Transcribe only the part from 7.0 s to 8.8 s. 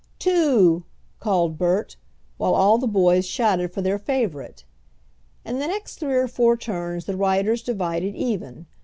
the riders divided even.